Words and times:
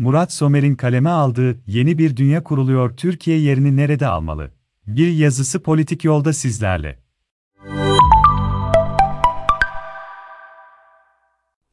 Murat 0.00 0.32
Somer'in 0.32 0.74
kaleme 0.74 1.10
aldığı 1.10 1.60
Yeni 1.66 1.98
Bir 1.98 2.16
Dünya 2.16 2.44
Kuruluyor 2.44 2.96
Türkiye 2.96 3.38
yerini 3.38 3.76
nerede 3.76 4.06
almalı? 4.06 4.50
Bir 4.86 5.12
yazısı 5.12 5.62
politik 5.62 6.04
yolda 6.04 6.32
sizlerle. 6.32 6.98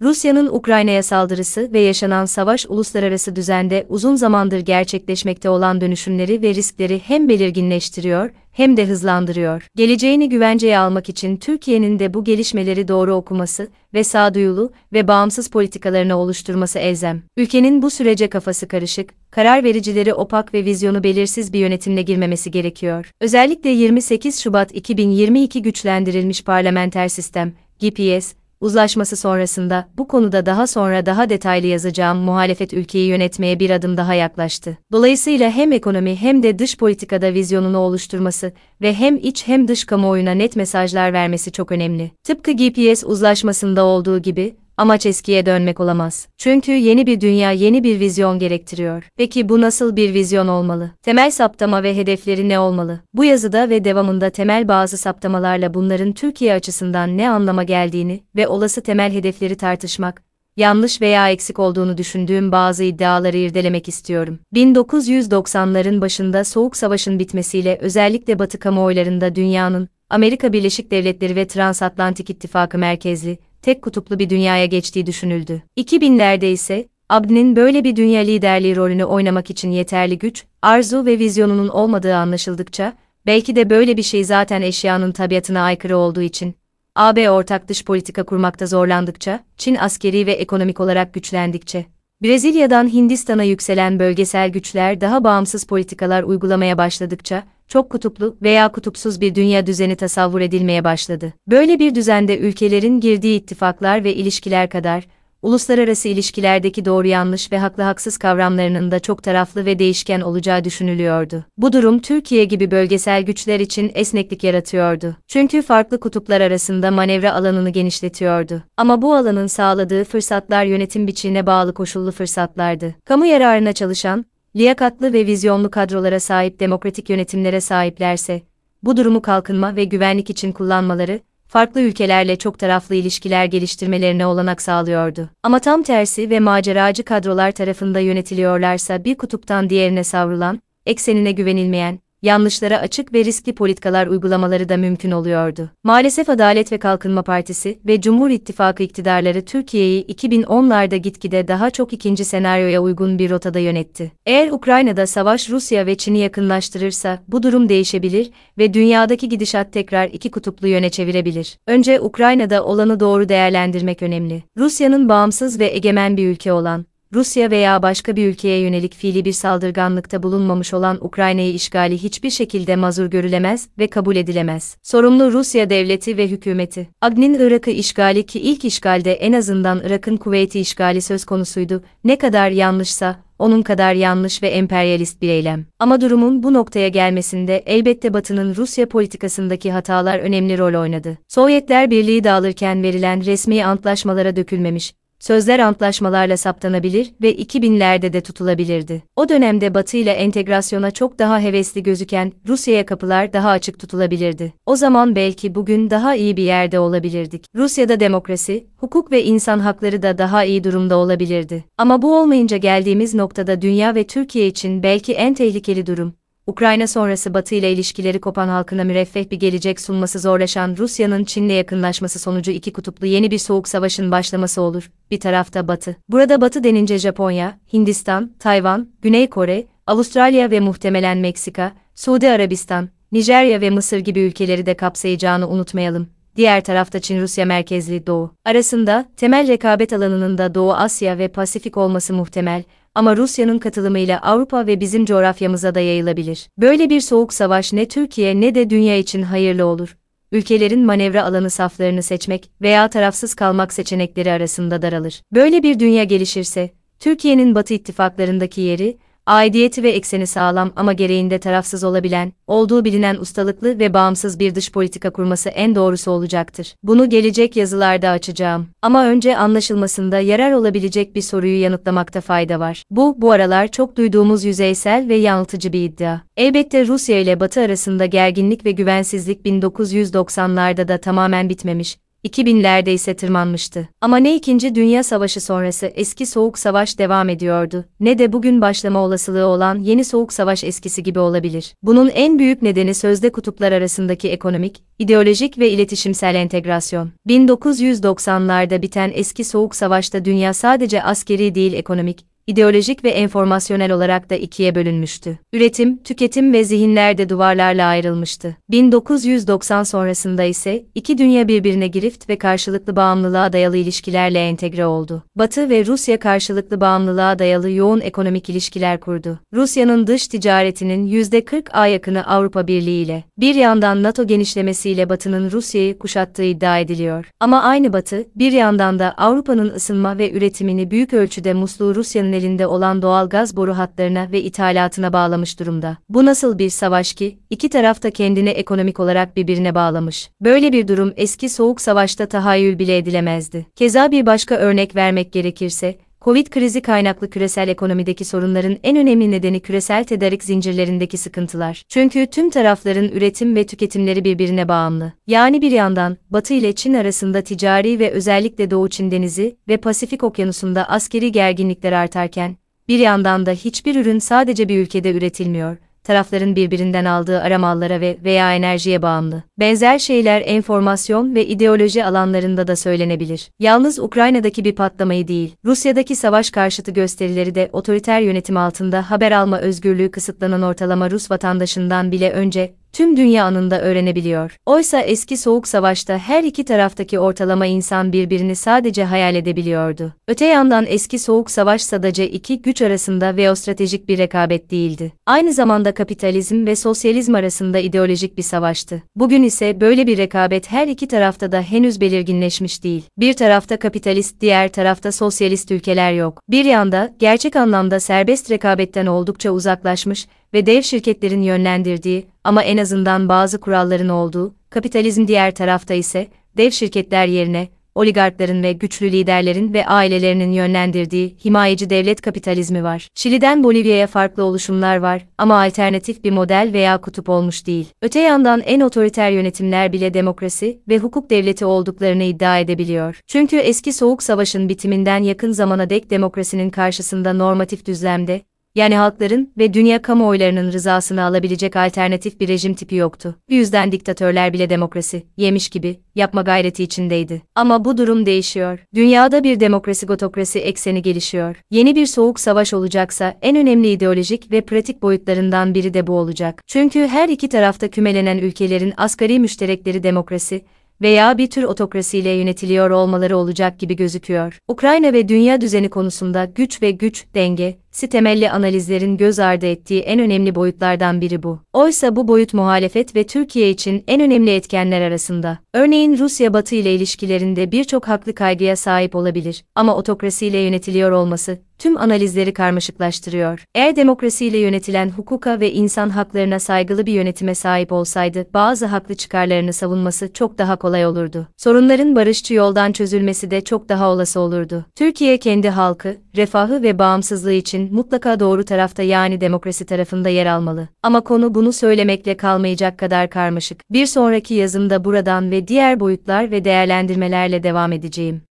Rusya'nın 0.02 0.48
Ukrayna'ya 0.48 1.04
saldırısı 1.04 1.74
ve 1.74 1.80
yaşanan 1.80 2.26
savaş 2.26 2.66
uluslararası 2.70 3.36
düzende 3.36 3.86
uzun 3.90 4.16
zamandır 4.16 4.60
gerçekleşmekte 4.60 5.50
olan 5.50 5.82
dönüşümleri 5.82 6.42
ve 6.42 6.56
riskleri 6.56 7.00
hem 7.00 7.30
belirginleştiriyor 7.30 8.30
hem 8.58 8.78
de 8.78 8.86
hızlandırıyor. 8.86 9.68
Geleceğini 9.76 10.30
güvenceye 10.30 10.80
almak 10.80 11.10
için 11.10 11.38
Türkiye'nin 11.38 12.00
de 12.00 12.14
bu 12.14 12.24
gelişmeleri 12.24 12.88
doğru 12.88 13.14
okuması 13.14 13.68
ve 13.94 14.04
sağduyulu 14.04 14.72
ve 14.94 15.08
bağımsız 15.08 15.50
politikalarını 15.50 16.18
oluşturması 16.18 16.80
elzem. 16.80 17.24
Ülkenin 17.38 17.82
bu 17.82 17.90
sürece 17.90 18.30
kafası 18.30 18.68
karışık, 18.68 19.32
karar 19.32 19.64
vericileri 19.64 20.14
opak 20.14 20.54
ve 20.54 20.66
vizyonu 20.66 21.04
belirsiz 21.04 21.54
bir 21.54 21.60
yönetimle 21.60 22.02
girmemesi 22.02 22.52
gerekiyor. 22.52 23.12
Özellikle 23.22 23.70
28 23.70 24.40
Şubat 24.40 24.76
2022 24.76 25.62
güçlendirilmiş 25.62 26.44
parlamenter 26.44 27.08
sistem, 27.08 27.54
GPS, 27.80 28.34
uzlaşması 28.62 29.16
sonrasında 29.16 29.88
bu 29.98 30.08
konuda 30.08 30.46
daha 30.46 30.68
sonra 30.68 31.06
daha 31.06 31.30
detaylı 31.30 31.68
yazacağım 31.68 32.18
muhalefet 32.18 32.74
ülkeyi 32.74 33.08
yönetmeye 33.08 33.60
bir 33.60 33.70
adım 33.70 33.98
daha 33.98 34.14
yaklaştı. 34.14 34.78
Dolayısıyla 34.92 35.52
hem 35.52 35.72
ekonomi 35.72 36.16
hem 36.16 36.44
de 36.44 36.60
dış 36.60 36.78
politikada 36.78 37.34
vizyonunu 37.34 37.78
oluşturması 37.78 38.54
ve 38.82 38.94
hem 38.94 39.18
iç 39.18 39.48
hem 39.48 39.68
dış 39.68 39.86
kamuoyuna 39.86 40.32
net 40.32 40.56
mesajlar 40.56 41.14
vermesi 41.14 41.52
çok 41.52 41.72
önemli. 41.72 42.12
Tıpkı 42.24 42.52
GPS 42.52 43.04
uzlaşmasında 43.04 43.84
olduğu 43.84 44.20
gibi 44.20 44.56
Amaç 44.78 45.06
eskiye 45.06 45.46
dönmek 45.46 45.80
olamaz. 45.80 46.28
Çünkü 46.38 46.72
yeni 46.72 47.08
bir 47.08 47.22
dünya 47.22 47.52
yeni 47.52 47.84
bir 47.84 48.00
vizyon 48.00 48.40
gerektiriyor. 48.40 49.10
Peki 49.18 49.50
bu 49.50 49.62
nasıl 49.62 49.96
bir 49.96 50.14
vizyon 50.14 50.48
olmalı? 50.48 50.92
Temel 51.02 51.32
saptama 51.32 51.84
ve 51.84 51.98
hedefleri 51.98 52.50
ne 52.50 52.60
olmalı? 52.60 53.00
Bu 53.14 53.24
yazıda 53.26 53.70
ve 53.70 53.84
devamında 53.84 54.30
temel 54.30 54.68
bazı 54.68 54.98
saptamalarla 54.98 55.74
bunların 55.74 56.14
Türkiye 56.14 56.54
açısından 56.54 57.18
ne 57.18 57.30
anlama 57.30 57.64
geldiğini 57.64 58.24
ve 58.36 58.48
olası 58.48 58.82
temel 58.82 59.12
hedefleri 59.12 59.56
tartışmak, 59.56 60.24
yanlış 60.58 61.02
veya 61.02 61.30
eksik 61.32 61.60
olduğunu 61.60 61.98
düşündüğüm 61.98 62.52
bazı 62.52 62.84
iddiaları 62.84 63.38
irdelemek 63.38 63.88
istiyorum. 63.88 64.40
1990'ların 64.56 66.02
başında 66.02 66.44
Soğuk 66.44 66.78
Savaş'ın 66.78 67.20
bitmesiyle 67.20 67.78
özellikle 67.82 68.40
Batı 68.40 68.60
kamuoylarında 68.60 69.36
dünyanın, 69.36 69.90
Amerika 70.10 70.54
Birleşik 70.54 70.92
Devletleri 70.92 71.36
ve 71.36 71.48
Transatlantik 71.48 72.30
İttifakı 72.30 72.78
merkezli, 72.78 73.38
tek 73.68 73.82
kutuplu 73.82 74.20
bir 74.20 74.30
dünyaya 74.30 74.66
geçtiği 74.66 75.06
düşünüldü. 75.06 75.62
2000'lerde 75.78 76.46
ise, 76.46 76.88
Abdi'nin 77.10 77.56
böyle 77.56 77.84
bir 77.84 77.96
dünya 77.96 78.22
liderliği 78.22 78.76
rolünü 78.76 79.04
oynamak 79.04 79.50
için 79.50 79.72
yeterli 79.72 80.18
güç, 80.18 80.46
arzu 80.62 81.06
ve 81.06 81.20
vizyonunun 81.20 81.68
olmadığı 81.68 82.16
anlaşıldıkça, 82.16 82.94
belki 83.26 83.56
de 83.56 83.70
böyle 83.70 83.98
bir 83.98 84.04
şey 84.04 84.24
zaten 84.24 84.62
eşyanın 84.62 85.12
tabiatına 85.12 85.62
aykırı 85.62 85.98
olduğu 85.98 86.22
için, 86.22 86.56
AB 86.96 87.30
ortak 87.30 87.68
dış 87.68 87.86
politika 87.86 88.24
kurmakta 88.24 88.66
zorlandıkça, 88.66 89.44
Çin 89.58 89.76
askeri 89.76 90.26
ve 90.26 90.32
ekonomik 90.32 90.80
olarak 90.80 91.14
güçlendikçe, 91.14 91.86
Brezilya'dan 92.24 92.94
Hindistan'a 92.94 93.44
yükselen 93.44 94.00
bölgesel 94.00 94.50
güçler 94.50 95.02
daha 95.02 95.24
bağımsız 95.24 95.64
politikalar 95.64 96.24
uygulamaya 96.24 96.78
başladıkça, 96.78 97.44
çok 97.68 97.90
kutuplu 97.90 98.38
veya 98.42 98.72
kutupsuz 98.72 99.22
bir 99.22 99.36
dünya 99.36 99.68
düzeni 99.68 99.96
tasavvur 99.96 100.42
edilmeye 100.42 100.84
başladı. 100.84 101.34
Böyle 101.48 101.80
bir 101.80 101.96
düzende 101.96 102.38
ülkelerin 102.38 103.00
girdiği 103.00 103.40
ittifaklar 103.40 104.04
ve 104.04 104.16
ilişkiler 104.16 104.70
kadar, 104.70 105.08
uluslararası 105.42 106.08
ilişkilerdeki 106.08 106.86
doğru 106.86 107.08
yanlış 107.08 107.52
ve 107.52 107.60
haklı 107.60 107.84
haksız 107.84 108.18
kavramlarının 108.18 108.92
da 108.92 109.00
çok 109.00 109.24
taraflı 109.24 109.66
ve 109.66 109.80
değişken 109.80 110.22
olacağı 110.22 110.64
düşünülüyordu. 110.64 111.46
Bu 111.58 111.74
durum 111.74 112.00
Türkiye 112.00 112.46
gibi 112.46 112.72
bölgesel 112.72 113.24
güçler 113.24 113.60
için 113.60 113.92
esneklik 113.96 114.44
yaratıyordu. 114.44 115.16
Çünkü 115.28 115.62
farklı 115.62 116.00
kutuplar 116.00 116.42
arasında 116.42 116.92
manevra 116.92 117.34
alanını 117.34 117.70
genişletiyordu. 117.70 118.64
Ama 118.78 119.02
bu 119.02 119.16
alanın 119.16 119.48
sağladığı 119.48 120.04
fırsatlar 120.04 120.66
yönetim 120.66 121.08
biçimine 121.08 121.46
bağlı 121.46 121.74
koşullu 121.74 122.12
fırsatlardı. 122.12 122.96
Kamu 123.06 123.26
yararına 123.26 123.74
çalışan, 123.74 124.26
liyakatlı 124.56 125.14
ve 125.14 125.26
vizyonlu 125.26 125.72
kadrolara 125.72 126.20
sahip 126.20 126.60
demokratik 126.60 127.10
yönetimlere 127.10 127.62
sahiplerse, 127.62 128.42
bu 128.84 128.98
durumu 128.98 129.22
kalkınma 129.22 129.76
ve 129.76 129.84
güvenlik 129.84 130.30
için 130.30 130.52
kullanmaları, 130.52 131.20
farklı 131.58 131.82
ülkelerle 131.82 132.36
çok 132.36 132.60
taraflı 132.60 132.96
ilişkiler 132.96 133.46
geliştirmelerine 133.46 134.26
olanak 134.26 134.62
sağlıyordu. 134.62 135.30
Ama 135.44 135.60
tam 135.60 135.84
tersi 135.84 136.30
ve 136.30 136.40
maceracı 136.40 137.04
kadrolar 137.04 137.52
tarafında 137.52 138.00
yönetiliyorlarsa 138.00 139.04
bir 139.04 139.16
kutuptan 139.16 139.70
diğerine 139.70 140.04
savrulan, 140.04 140.62
eksenine 140.86 141.32
güvenilmeyen, 141.32 142.00
yanlışlara 142.22 142.78
açık 142.80 143.14
ve 143.14 143.26
riskli 143.26 143.56
politikalar 143.56 144.08
uygulamaları 144.08 144.70
da 144.70 144.78
mümkün 144.78 145.12
oluyordu. 145.12 145.70
Maalesef 145.84 146.30
Adalet 146.30 146.72
ve 146.72 146.78
Kalkınma 146.78 147.24
Partisi 147.24 147.80
ve 147.86 148.02
Cumhur 148.02 148.30
İttifakı 148.30 148.84
iktidarları 148.84 149.46
Türkiye'yi 149.46 150.06
2010'larda 150.06 150.96
gitgide 150.96 151.48
daha 151.48 151.70
çok 151.70 151.94
ikinci 151.94 152.26
senaryoya 152.26 152.82
uygun 152.82 153.20
bir 153.20 153.30
rotada 153.30 153.60
yönetti. 153.60 154.12
Eğer 154.26 154.52
Ukrayna'da 154.52 155.08
savaş 155.08 155.50
Rusya 155.50 155.86
ve 155.86 155.96
Çin'i 155.96 156.20
yakınlaştırırsa 156.20 157.20
bu 157.28 157.44
durum 157.44 157.70
değişebilir 157.70 158.32
ve 158.58 158.74
dünyadaki 158.74 159.30
gidişat 159.30 159.74
tekrar 159.74 160.08
iki 160.08 160.32
kutuplu 160.32 160.68
yöne 160.68 160.90
çevirebilir. 160.90 161.58
Önce 161.68 162.02
Ukrayna'da 162.02 162.64
olanı 162.66 163.00
doğru 163.00 163.30
değerlendirmek 163.30 164.04
önemli. 164.04 164.44
Rusya'nın 164.58 165.10
bağımsız 165.10 165.60
ve 165.60 165.66
egemen 165.66 166.18
bir 166.18 166.28
ülke 166.28 166.54
olan 166.54 166.86
Rusya 167.14 167.52
veya 167.52 167.82
başka 167.82 168.16
bir 168.16 168.28
ülkeye 168.28 168.60
yönelik 168.60 168.96
fiili 168.96 169.26
bir 169.26 169.32
saldırganlıkta 169.32 170.24
bulunmamış 170.24 170.74
olan 170.74 171.06
Ukrayna'yı 171.06 171.54
işgali 171.54 171.98
hiçbir 171.98 172.30
şekilde 172.30 172.76
mazur 172.76 173.06
görülemez 173.06 173.70
ve 173.80 173.88
kabul 173.88 174.16
edilemez. 174.16 174.78
Sorumlu 174.84 175.32
Rusya 175.32 175.70
devleti 175.70 176.18
ve 176.18 176.28
hükümeti. 176.28 176.90
Agnin 177.02 177.34
Irak'ı 177.34 177.72
işgali 177.72 178.26
ki 178.26 178.40
ilk 178.40 178.66
işgalde 178.66 179.14
en 179.14 179.34
azından 179.34 179.82
Irak'ın 179.86 180.18
Kuveyt'i 180.18 180.60
işgali 180.60 181.02
söz 181.02 181.26
konusuydu, 181.26 181.84
ne 182.04 182.18
kadar 182.18 182.50
yanlışsa, 182.50 183.24
onun 183.40 183.62
kadar 183.62 183.94
yanlış 183.94 184.44
ve 184.44 184.48
emperyalist 184.48 185.22
bir 185.22 185.30
eylem. 185.30 185.66
Ama 185.80 186.02
durumun 186.02 186.44
bu 186.44 186.54
noktaya 186.54 186.88
gelmesinde 186.88 187.64
elbette 187.66 188.14
Batı'nın 188.14 188.56
Rusya 188.56 188.90
politikasındaki 188.90 189.72
hatalar 189.72 190.20
önemli 190.20 190.58
rol 190.58 190.82
oynadı. 190.82 191.18
Sovyetler 191.28 191.92
Birliği 191.92 192.24
dağılırken 192.24 192.84
verilen 192.84 193.26
resmi 193.26 193.66
antlaşmalara 193.66 194.36
dökülmemiş, 194.36 194.94
sözler 195.20 195.60
antlaşmalarla 195.60 196.38
saptanabilir 196.38 197.14
ve 197.22 197.36
2000'lerde 197.36 198.14
de 198.14 198.22
tutulabilirdi. 198.22 199.04
O 199.16 199.30
dönemde 199.30 199.74
Batı 199.74 199.98
ile 199.98 200.12
entegrasyona 200.12 200.92
çok 200.92 201.20
daha 201.20 201.40
hevesli 201.40 201.84
gözüken 201.84 202.34
Rusya'ya 202.48 202.86
kapılar 202.86 203.34
daha 203.34 203.50
açık 203.50 203.80
tutulabilirdi. 203.80 204.54
O 204.66 204.76
zaman 204.76 205.16
belki 205.16 205.56
bugün 205.56 205.90
daha 205.90 206.16
iyi 206.16 206.38
bir 206.38 206.44
yerde 206.44 206.80
olabilirdik. 206.80 207.46
Rusya'da 207.56 208.00
demokrasi, 208.00 208.68
hukuk 208.78 209.12
ve 209.12 209.24
insan 209.24 209.60
hakları 209.60 210.02
da 210.02 210.18
daha 210.18 210.44
iyi 210.44 210.64
durumda 210.64 210.98
olabilirdi. 210.98 211.64
Ama 211.78 212.02
bu 212.02 212.20
olmayınca 212.20 212.58
geldiğimiz 212.58 213.14
noktada 213.14 213.62
dünya 213.62 213.96
ve 213.96 214.08
Türkiye 214.08 214.48
için 214.48 214.84
belki 214.84 215.14
en 215.14 215.34
tehlikeli 215.34 215.86
durum, 215.86 216.14
Ukrayna 216.48 216.88
sonrası 216.88 217.34
Batı 217.34 217.56
ile 217.56 217.72
ilişkileri 217.72 218.22
kopan 218.22 218.48
halkına 218.48 218.84
müreffeh 218.84 219.32
bir 219.32 219.40
gelecek 219.40 219.82
sunması 219.82 220.20
zorlaşan 220.20 220.76
Rusya'nın 220.78 221.24
Çin'le 221.24 221.50
yakınlaşması 221.50 222.20
sonucu 222.20 222.52
iki 222.52 222.74
kutuplu 222.74 223.08
yeni 223.08 223.32
bir 223.32 223.38
soğuk 223.38 223.68
savaşın 223.68 224.12
başlaması 224.12 224.62
olur. 224.62 224.92
Bir 225.12 225.20
tarafta 225.20 225.68
Batı. 225.68 225.96
Burada 226.10 226.42
Batı 226.42 226.64
denince 226.64 226.98
Japonya, 226.98 227.60
Hindistan, 227.74 228.32
Tayvan, 228.40 228.90
Güney 229.02 229.30
Kore, 229.30 229.68
Avustralya 229.88 230.52
ve 230.52 230.60
muhtemelen 230.60 231.18
Meksika, 231.18 231.72
Suudi 231.96 232.30
Arabistan, 232.30 232.90
Nijerya 233.12 233.62
ve 233.62 233.70
Mısır 233.70 233.98
gibi 233.98 234.20
ülkeleri 234.20 234.66
de 234.66 234.74
kapsayacağını 234.74 235.50
unutmayalım 235.50 236.08
diğer 236.38 236.64
tarafta 236.64 237.00
Çin-Rusya 237.00 237.46
merkezli 237.46 238.08
Doğu. 238.08 238.32
Arasında 238.46 239.06
temel 239.18 239.48
rekabet 239.48 239.94
alanının 239.94 240.38
da 240.38 240.56
Doğu 240.56 240.74
Asya 240.74 241.18
ve 241.18 241.28
Pasifik 241.28 241.78
olması 241.78 242.14
muhtemel 242.14 242.64
ama 242.98 243.18
Rusya'nın 243.18 243.60
katılımıyla 243.60 244.22
Avrupa 244.22 244.68
ve 244.68 244.80
bizim 244.80 245.06
coğrafyamıza 245.06 245.76
da 245.76 245.80
yayılabilir. 245.80 246.50
Böyle 246.58 246.90
bir 246.90 247.02
soğuk 247.02 247.34
savaş 247.34 247.74
ne 247.74 247.88
Türkiye 247.88 248.42
ne 248.42 248.56
de 248.56 248.70
dünya 248.70 248.98
için 248.98 249.22
hayırlı 249.22 249.66
olur. 249.66 249.98
Ülkelerin 250.32 250.86
manevra 250.86 251.24
alanı 251.24 251.50
saflarını 251.50 252.04
seçmek 252.04 252.52
veya 252.62 252.90
tarafsız 252.90 253.34
kalmak 253.34 253.74
seçenekleri 253.74 254.32
arasında 254.32 254.82
daralır. 254.82 255.22
Böyle 255.34 255.64
bir 255.64 255.80
dünya 255.80 256.04
gelişirse, 256.04 256.70
Türkiye'nin 257.00 257.56
Batı 257.56 257.74
ittifaklarındaki 257.74 258.62
yeri, 258.62 258.98
aidiyeti 259.28 259.84
ve 259.84 259.92
ekseni 259.92 260.28
sağlam 260.28 260.72
ama 260.76 260.94
gereğinde 260.94 261.40
tarafsız 261.40 261.84
olabilen, 261.84 262.34
olduğu 262.48 262.86
bilinen 262.86 263.16
ustalıklı 263.16 263.80
ve 263.80 263.94
bağımsız 263.94 264.40
bir 264.40 264.56
dış 264.56 264.72
politika 264.72 265.10
kurması 265.10 265.50
en 265.50 265.76
doğrusu 265.76 266.12
olacaktır. 266.12 266.76
Bunu 266.84 267.10
gelecek 267.10 267.56
yazılarda 267.56 268.10
açacağım. 268.10 268.68
Ama 268.82 269.06
önce 269.06 269.38
anlaşılmasında 269.38 270.20
yarar 270.20 270.52
olabilecek 270.52 271.16
bir 271.16 271.22
soruyu 271.22 271.62
yanıtlamakta 271.62 272.22
fayda 272.22 272.60
var. 272.60 272.84
Bu, 272.90 273.22
bu 273.22 273.32
aralar 273.32 273.68
çok 273.68 273.98
duyduğumuz 273.98 274.44
yüzeysel 274.44 275.10
ve 275.10 275.16
yanıltıcı 275.16 275.74
bir 275.74 275.84
iddia. 275.84 276.20
Elbette 276.38 276.88
Rusya 276.88 277.20
ile 277.20 277.40
Batı 277.40 277.62
arasında 277.62 278.06
gerginlik 278.06 278.66
ve 278.66 278.72
güvensizlik 278.72 279.46
1990'larda 279.46 280.88
da 280.88 280.98
tamamen 280.98 281.50
bitmemiş, 281.50 281.98
2000'lerde 282.26 282.92
ise 282.92 283.14
tırmanmıştı. 283.14 283.90
Ama 284.02 284.18
ne 284.18 284.36
2. 284.36 284.76
Dünya 284.76 285.04
Savaşı 285.04 285.42
sonrası 285.42 285.92
eski 285.96 286.26
Soğuk 286.26 286.60
Savaş 286.60 287.00
devam 287.00 287.30
ediyordu, 287.30 287.86
ne 288.00 288.18
de 288.18 288.34
bugün 288.34 288.62
başlama 288.62 289.00
olasılığı 289.00 289.46
olan 289.46 289.80
yeni 289.80 290.06
Soğuk 290.06 290.34
Savaş 290.34 290.64
eskisi 290.64 291.04
gibi 291.04 291.20
olabilir. 291.20 291.74
Bunun 291.84 292.10
en 292.10 292.40
büyük 292.40 292.62
nedeni 292.62 292.94
sözde 292.94 293.32
kutuplar 293.32 293.72
arasındaki 293.72 294.30
ekonomik, 294.30 294.84
ideolojik 295.00 295.58
ve 295.58 295.70
iletişimsel 295.70 296.36
entegrasyon. 296.36 297.12
1990'larda 297.28 298.82
biten 298.82 299.12
eski 299.14 299.44
Soğuk 299.44 299.76
Savaş'ta 299.76 300.26
dünya 300.26 300.54
sadece 300.54 301.04
askeri 301.04 301.56
değil 301.56 301.74
ekonomik, 301.74 302.26
ideolojik 302.48 303.04
ve 303.04 303.10
enformasyonel 303.10 303.92
olarak 303.92 304.30
da 304.30 304.36
ikiye 304.36 304.76
bölünmüştü. 304.76 305.40
Üretim, 305.54 306.04
tüketim 306.04 306.54
ve 306.54 306.64
zihinler 306.64 307.18
de 307.18 307.30
duvarlarla 307.30 307.86
ayrılmıştı. 307.86 308.56
1990 308.70 309.84
sonrasında 309.84 310.44
ise 310.44 310.86
iki 310.96 311.18
dünya 311.18 311.48
birbirine 311.48 311.88
girift 311.88 312.30
ve 312.30 312.38
karşılıklı 312.38 312.96
bağımlılığa 312.96 313.54
dayalı 313.54 313.78
ilişkilerle 313.78 314.40
entegre 314.40 314.86
oldu. 314.86 315.24
Batı 315.36 315.70
ve 315.70 315.86
Rusya 315.86 316.20
karşılıklı 316.20 316.82
bağımlılığa 316.82 317.40
dayalı 317.40 317.72
yoğun 317.72 318.02
ekonomik 318.02 318.50
ilişkiler 318.50 319.00
kurdu. 319.00 319.40
Rusya'nın 319.54 320.08
dış 320.08 320.28
ticaretinin 320.28 321.08
%40'a 321.08 321.88
yakını 321.88 322.28
Avrupa 322.28 322.68
Birliği 322.68 323.04
ile, 323.04 323.24
bir 323.38 323.56
yandan 323.56 324.04
NATO 324.04 324.28
genişlemesiyle 324.28 325.10
Batı'nın 325.10 325.52
Rusya'yı 325.52 326.00
kuşattığı 326.00 326.44
iddia 326.44 326.80
ediliyor. 326.80 327.32
Ama 327.40 327.64
aynı 327.64 327.94
Batı, 327.94 328.26
bir 328.36 328.52
yandan 328.52 329.00
da 329.00 329.14
Avrupa'nın 329.18 329.70
ısınma 329.70 330.18
ve 330.18 330.32
üretimini 330.32 330.92
büyük 330.92 331.14
ölçüde 331.14 331.54
musluğu 331.54 331.96
Rusya'nın 331.96 332.37
elinde 332.38 332.68
olan 332.68 333.02
doğal 333.02 333.30
gaz 333.30 333.58
boru 333.58 333.78
hatlarına 333.78 334.32
ve 334.32 334.42
ithalatına 334.42 335.14
bağlamış 335.14 335.60
durumda. 335.60 335.98
Bu 336.10 336.26
nasıl 336.26 336.60
bir 336.60 336.70
savaş 336.70 337.14
ki, 337.14 337.40
iki 337.50 337.70
taraf 337.70 338.04
da 338.04 338.12
kendini 338.12 338.50
ekonomik 338.50 339.00
olarak 339.00 339.38
birbirine 339.38 339.76
bağlamış. 339.76 340.30
Böyle 340.42 340.74
bir 340.74 340.88
durum 340.88 341.14
eski 341.16 341.50
soğuk 341.50 341.82
savaşta 341.82 342.26
tahayyül 342.26 342.80
bile 342.80 342.98
edilemezdi. 342.98 343.66
Keza 343.76 344.12
bir 344.12 344.26
başka 344.26 344.56
örnek 344.56 344.96
vermek 344.96 345.34
gerekirse, 345.34 345.96
Covid 346.22 346.48
krizi 346.48 346.82
kaynaklı 346.82 347.30
küresel 347.30 347.68
ekonomideki 347.68 348.26
sorunların 348.26 348.78
en 348.84 348.98
önemli 348.98 349.32
nedeni 349.32 349.60
küresel 349.60 350.04
tedarik 350.04 350.44
zincirlerindeki 350.44 351.18
sıkıntılar. 351.18 351.84
Çünkü 351.90 352.28
tüm 352.28 352.50
tarafların 352.50 353.10
üretim 353.10 353.56
ve 353.56 353.66
tüketimleri 353.66 354.24
birbirine 354.24 354.68
bağımlı. 354.68 355.14
Yani 355.28 355.62
bir 355.62 355.72
yandan 355.72 356.18
Batı 356.30 356.54
ile 356.54 356.76
Çin 356.76 356.94
arasında 356.94 357.42
ticari 357.42 358.00
ve 358.00 358.12
özellikle 358.12 358.72
Doğu 358.72 358.90
Çin 358.90 359.12
Denizi 359.12 359.58
ve 359.68 359.78
Pasifik 359.78 360.24
Okyanusu'nda 360.24 360.90
askeri 360.90 361.32
gerginlikler 361.32 361.92
artarken, 361.92 362.56
bir 362.88 363.00
yandan 363.00 363.46
da 363.46 363.52
hiçbir 363.52 363.96
ürün 363.96 364.20
sadece 364.20 364.70
bir 364.70 364.78
ülkede 364.78 365.12
üretilmiyor 365.12 365.78
tarafların 366.08 366.56
birbirinden 366.56 367.06
aldığı 367.06 367.42
aramallara 367.42 368.02
ve 368.02 368.18
veya 368.24 368.56
enerjiye 368.56 369.02
bağımlı. 369.02 369.44
Benzer 369.60 370.00
şeyler 370.00 370.44
enformasyon 370.46 371.36
ve 371.36 371.46
ideoloji 371.46 372.06
alanlarında 372.06 372.68
da 372.68 372.76
söylenebilir. 372.76 373.50
Yalnız 373.60 374.00
Ukrayna'daki 374.00 374.66
bir 374.66 374.76
patlamayı 374.76 375.28
değil, 375.28 375.56
Rusya'daki 375.66 376.16
savaş 376.16 376.52
karşıtı 376.52 376.92
gösterileri 376.92 377.56
de 377.56 377.70
otoriter 377.74 378.22
yönetim 378.22 378.58
altında 378.58 379.12
haber 379.12 379.32
alma 379.32 379.60
özgürlüğü 379.60 380.12
kısıtlanan 380.12 380.62
ortalama 380.62 381.12
Rus 381.12 381.32
vatandaşından 381.32 382.12
bile 382.12 382.32
önce 382.32 382.74
tüm 382.94 383.18
dünya 383.18 383.46
anında 383.46 383.82
öğrenebiliyor. 383.82 384.58
Oysa 384.66 385.02
eski 385.02 385.38
soğuk 385.38 385.68
savaşta 385.68 386.18
her 386.18 386.44
iki 386.44 386.66
taraftaki 386.66 387.20
ortalama 387.20 387.66
insan 387.66 388.14
birbirini 388.14 388.56
sadece 388.56 389.04
hayal 389.04 389.36
edebiliyordu. 389.36 390.14
Öte 390.28 390.46
yandan 390.46 390.86
eski 390.88 391.20
soğuk 391.20 391.52
savaş 391.52 391.82
sadece 391.82 392.30
iki 392.30 392.62
güç 392.62 392.82
arasında 392.82 393.38
veostratejik 393.38 394.08
bir 394.08 394.18
rekabet 394.18 394.72
değildi. 394.72 395.12
Aynı 395.26 395.54
zamanda 395.54 395.94
kapitalizm 395.94 396.66
ve 396.66 396.76
sosyalizm 396.76 397.36
arasında 397.36 397.80
ideolojik 397.80 398.38
bir 398.38 398.44
savaştı. 398.44 399.04
Bugün 399.16 399.44
ise 399.44 399.82
böyle 399.82 400.08
bir 400.08 400.18
rekabet 400.18 400.72
her 400.72 400.88
iki 400.88 401.08
tarafta 401.08 401.52
da 401.52 401.62
henüz 401.62 402.02
belirginleşmiş 402.02 402.84
değil. 402.84 403.04
Bir 403.18 403.34
tarafta 403.34 403.78
kapitalist, 403.78 404.42
diğer 404.42 404.68
tarafta 404.68 405.12
sosyalist 405.12 405.72
ülkeler 405.72 406.14
yok. 406.14 406.42
Bir 406.50 406.66
yanda 406.66 407.14
gerçek 407.20 407.56
anlamda 407.56 408.00
serbest 408.00 408.52
rekabetten 408.52 409.06
oldukça 409.06 409.52
uzaklaşmış 409.52 410.28
ve 410.54 410.66
dev 410.66 410.82
şirketlerin 410.82 411.42
yönlendirdiği 411.42 412.26
ama 412.48 412.64
en 412.64 412.78
azından 412.78 413.30
bazı 413.30 413.60
kuralların 413.60 414.10
olduğu, 414.10 414.56
kapitalizm 414.70 415.28
diğer 415.28 415.56
tarafta 415.56 415.94
ise 415.94 416.28
dev 416.58 416.72
şirketler 416.72 417.28
yerine 417.28 417.68
oligarkların 417.96 418.64
ve 418.64 418.74
güçlü 418.74 419.12
liderlerin 419.12 419.74
ve 419.74 419.86
ailelerinin 419.86 420.52
yönlendirdiği 420.52 421.36
himayeci 421.46 421.90
devlet 421.90 422.22
kapitalizmi 422.22 422.84
var. 422.84 423.08
Şili'den 423.16 423.64
Bolivya'ya 423.64 424.08
farklı 424.08 424.44
oluşumlar 424.44 424.98
var 424.98 425.26
ama 425.38 425.64
alternatif 425.64 426.24
bir 426.24 426.32
model 426.32 426.70
veya 426.74 427.02
kutup 427.02 427.30
olmuş 427.30 427.68
değil. 427.68 427.88
Öte 428.02 428.20
yandan 428.20 428.62
en 428.62 428.82
otoriter 428.82 429.32
yönetimler 429.32 429.94
bile 429.94 430.14
demokrasi 430.14 430.80
ve 430.90 430.98
hukuk 430.98 431.30
devleti 431.30 431.66
olduklarını 431.66 432.24
iddia 432.24 432.60
edebiliyor. 432.60 433.20
Çünkü 433.28 433.58
eski 433.58 433.94
soğuk 433.94 434.24
savaşın 434.24 434.70
bitiminden 434.70 435.24
yakın 435.24 435.52
zamana 435.52 435.90
dek 435.90 436.10
demokrasinin 436.10 436.70
karşısında 436.70 437.34
normatif 437.34 437.86
düzlemde, 437.86 438.42
yani 438.78 438.96
halkların 438.96 439.54
ve 439.58 439.74
dünya 439.74 440.02
kamuoylarının 440.02 440.72
rızasını 440.72 441.24
alabilecek 441.24 441.76
alternatif 441.76 442.40
bir 442.40 442.48
rejim 442.48 442.74
tipi 442.74 442.96
yoktu. 442.96 443.36
Bu 443.50 443.54
yüzden 443.54 443.92
diktatörler 443.92 444.54
bile 444.54 444.70
demokrasi, 444.70 445.24
yemiş 445.38 445.70
gibi, 445.70 446.00
yapma 446.16 446.42
gayreti 446.42 446.84
içindeydi. 446.84 447.42
Ama 447.56 447.86
bu 447.86 447.98
durum 447.98 448.26
değişiyor. 448.26 448.80
Dünyada 448.96 449.44
bir 449.44 449.60
demokrasi 449.60 450.06
gotokrasi 450.06 450.60
ekseni 450.60 451.02
gelişiyor. 451.02 451.56
Yeni 451.72 451.96
bir 451.96 452.06
soğuk 452.06 452.40
savaş 452.40 452.74
olacaksa 452.74 453.38
en 453.42 453.56
önemli 453.56 453.92
ideolojik 453.92 454.52
ve 454.52 454.62
pratik 454.62 455.02
boyutlarından 455.02 455.76
biri 455.76 455.94
de 455.94 456.08
bu 456.08 456.14
olacak. 456.14 456.62
Çünkü 456.68 457.08
her 457.08 457.30
iki 457.30 457.50
tarafta 457.50 457.88
kümelenen 457.88 458.38
ülkelerin 458.38 458.94
asgari 458.98 459.40
müşterekleri 459.40 460.04
demokrasi, 460.04 460.62
veya 461.02 461.38
bir 461.38 461.50
tür 461.50 461.64
otokrasiyle 461.64 462.30
yönetiliyor 462.30 462.90
olmaları 462.90 463.38
olacak 463.38 463.80
gibi 463.80 463.96
gözüküyor. 463.96 464.60
Ukrayna 464.68 465.14
ve 465.14 465.30
dünya 465.30 465.62
düzeni 465.62 465.90
konusunda 465.90 466.46
güç 466.46 466.82
ve 466.82 466.92
güç, 466.92 467.26
denge, 467.36 467.78
temelli 468.06 468.52
analizlerin 468.52 469.18
göz 469.18 469.40
ardı 469.40 469.66
ettiği 469.66 470.02
en 470.02 470.20
önemli 470.20 470.56
boyutlardan 470.56 471.22
biri 471.22 471.44
bu. 471.44 471.60
Oysa 471.74 472.16
bu 472.16 472.28
boyut 472.28 472.54
muhalefet 472.54 473.16
ve 473.16 473.24
Türkiye 473.24 473.70
için 473.70 474.04
en 474.08 474.22
önemli 474.22 474.52
etkenler 474.52 475.02
arasında. 475.02 475.60
Örneğin 475.74 476.18
Rusya 476.18 476.54
Batı 476.54 476.76
ile 476.76 476.96
ilişkilerinde 476.96 477.72
birçok 477.72 478.08
haklı 478.08 478.36
kaygıya 478.36 478.76
sahip 478.76 479.16
olabilir 479.16 479.64
ama 479.76 479.96
otokrasiyle 479.96 480.58
yönetiliyor 480.58 481.12
olması 481.12 481.58
tüm 481.80 481.98
analizleri 481.98 482.54
karmaşıklaştırıyor. 482.54 483.64
Eğer 483.76 483.96
demokrasiyle 483.96 484.58
yönetilen 484.58 485.10
hukuka 485.10 485.60
ve 485.60 485.72
insan 485.72 486.10
haklarına 486.10 486.60
saygılı 486.60 487.06
bir 487.06 487.14
yönetime 487.14 487.56
sahip 487.56 487.92
olsaydı 487.92 488.48
bazı 488.54 488.86
haklı 488.86 489.16
çıkarlarını 489.16 489.74
savunması 489.74 490.34
çok 490.34 490.58
daha 490.58 490.76
kolay 490.76 491.06
olurdu. 491.06 491.48
Sorunların 491.58 492.16
barışçı 492.16 492.54
yoldan 492.54 492.92
çözülmesi 492.92 493.52
de 493.52 493.62
çok 493.62 493.90
daha 493.90 494.10
olası 494.10 494.40
olurdu. 494.40 494.86
Türkiye 494.96 495.38
kendi 495.38 495.70
halkı, 495.70 496.18
refahı 496.36 496.82
ve 496.82 497.00
bağımsızlığı 497.00 497.54
için 497.54 497.87
mutlaka 497.92 498.40
doğru 498.40 498.66
tarafta 498.66 499.04
yani 499.04 499.42
demokrasi 499.42 499.86
tarafında 499.86 500.30
yer 500.30 500.46
almalı. 500.46 500.88
Ama 501.04 501.22
konu 501.22 501.56
bunu 501.56 501.74
söylemekle 501.74 502.38
kalmayacak 502.38 502.98
kadar 502.98 503.30
karmaşık. 503.30 503.80
Bir 503.90 504.06
sonraki 504.06 504.54
yazımda 504.54 505.06
buradan 505.06 505.52
ve 505.52 505.68
diğer 505.68 506.00
boyutlar 506.00 506.52
ve 506.52 506.66
değerlendirmelerle 506.66 507.64
devam 507.64 507.92
edeceğim. 507.92 508.42